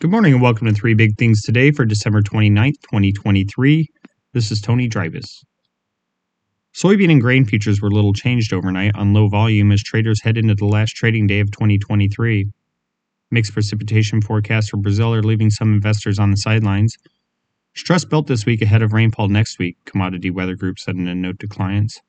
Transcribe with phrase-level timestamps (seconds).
[0.00, 3.86] Good morning and welcome to Three Big Things today for December 29th, 2023.
[4.32, 5.44] This is Tony Dreibus.
[6.74, 10.56] Soybean and grain futures were little changed overnight on low volume as traders head into
[10.56, 12.50] the last trading day of 2023.
[13.30, 16.96] Mixed precipitation forecasts for Brazil are leaving some investors on the sidelines.
[17.76, 21.14] Stress built this week ahead of rainfall next week, commodity weather group said in a
[21.14, 22.00] note to clients.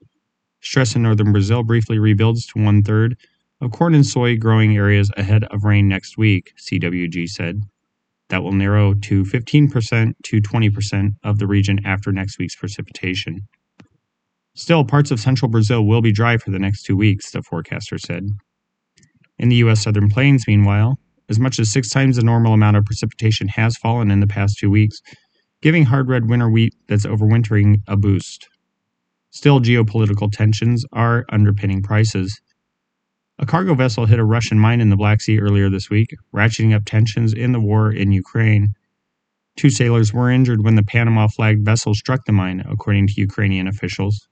[0.59, 3.15] Stress in northern Brazil briefly rebuilds to one third
[3.61, 7.61] of corn and soy growing areas ahead of rain next week, CWG said
[8.30, 13.42] that will narrow to 15% to 20% of the region after next week's precipitation.
[14.56, 17.97] Still, parts of central Brazil will be dry for the next two weeks, the forecaster
[17.97, 18.28] said.
[19.38, 19.83] In the U.S.
[19.83, 20.97] Southern Plains, meanwhile,
[21.28, 24.57] as much as six times the normal amount of precipitation has fallen in the past
[24.57, 25.02] two weeks,
[25.61, 28.47] giving hard red winter wheat that's overwintering a boost.
[29.32, 32.39] Still, geopolitical tensions are underpinning prices.
[33.38, 36.73] A cargo vessel hit a Russian mine in the Black Sea earlier this week, ratcheting
[36.73, 38.73] up tensions in the war in Ukraine.
[39.58, 43.67] Two sailors were injured when the Panama flagged vessel struck the mine, according to Ukrainian
[43.67, 44.30] officials.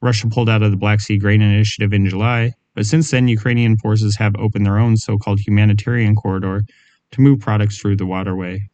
[0.00, 3.76] Russia pulled out of the Black Sea Grain Initiative in July, but since then, Ukrainian
[3.76, 6.62] forces have opened their own so called humanitarian corridor
[7.10, 8.70] to move products through the waterway.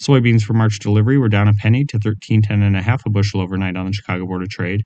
[0.00, 3.92] Soybeans for March delivery were down a penny to 13.10 a bushel overnight on the
[3.92, 4.84] Chicago Board of Trade.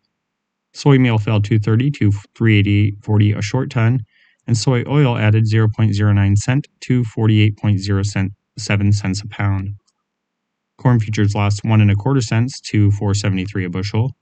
[0.75, 4.01] Soy meal fell 230 to 380.40 a short ton,
[4.47, 9.71] and soy oil added 0.09 cent to 48.07 cents a pound.
[10.77, 14.17] Corn futures lost one and a quarter cents to 473 a bushel.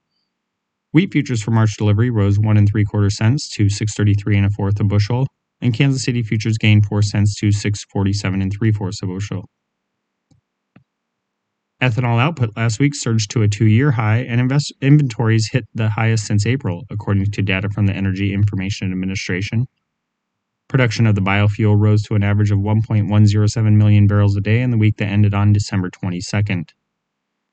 [0.92, 4.50] Wheat futures for March delivery rose one and three quarter cents to 633 and a
[4.50, 5.26] fourth a bushel,
[5.62, 9.48] and Kansas City futures gained four cents to 647 and three fourths a bushel.
[11.82, 15.88] Ethanol output last week surged to a two year high, and invest- inventories hit the
[15.88, 19.66] highest since April, according to data from the Energy Information Administration.
[20.68, 24.70] Production of the biofuel rose to an average of 1.107 million barrels a day in
[24.70, 26.68] the week that ended on December 22nd.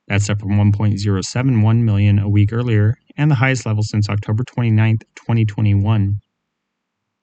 [0.08, 5.00] That's up from 1.071 million a week earlier, and the highest level since October 29,
[5.16, 6.20] 2021.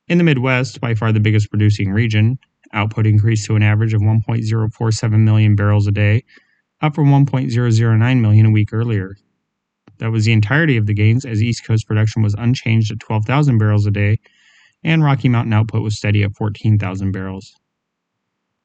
[0.08, 2.38] In the Midwest, by far the biggest producing region,
[2.72, 6.24] output increased to an average of 1.047 million barrels a day
[6.82, 9.16] up from 1.009 million a week earlier.
[9.98, 13.58] That was the entirety of the gains as East Coast production was unchanged at 12,000
[13.58, 14.18] barrels a day
[14.84, 17.54] and Rocky Mountain output was steady at 14,000 barrels.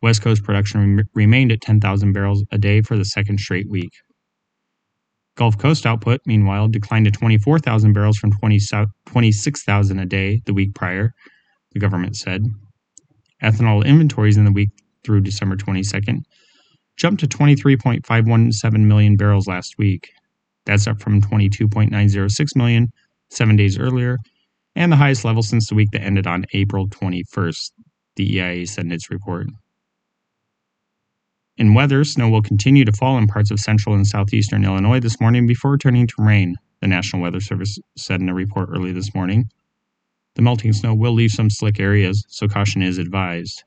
[0.01, 3.91] West Coast production re- remained at 10,000 barrels a day for the second straight week.
[5.35, 8.59] Gulf Coast output, meanwhile, declined to 24,000 barrels from 20,
[9.05, 11.13] 26,000 a day the week prior,
[11.71, 12.43] the government said.
[13.41, 14.69] Ethanol inventories in the week
[15.03, 16.21] through December 22nd
[16.97, 20.09] jumped to 23.517 million barrels last week.
[20.65, 22.89] That's up from 22.906 million
[23.29, 24.17] seven days earlier,
[24.75, 27.71] and the highest level since the week that ended on April 21st,
[28.15, 29.47] the EIA said in its report.
[31.57, 35.19] In weather, snow will continue to fall in parts of central and southeastern Illinois this
[35.19, 39.13] morning before turning to rain, the National Weather Service said in a report early this
[39.13, 39.45] morning.
[40.35, 43.63] The melting snow will leave some slick areas, so caution is advised.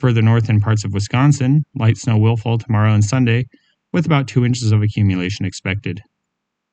[0.00, 3.46] Further north in parts of Wisconsin, light snow will fall tomorrow and Sunday,
[3.92, 6.02] with about 2 inches of accumulation expected.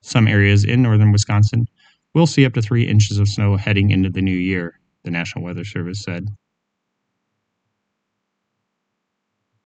[0.01, 1.67] Some areas in northern Wisconsin
[2.13, 5.45] will see up to 3 inches of snow heading into the new year, the National
[5.45, 6.27] Weather Service said.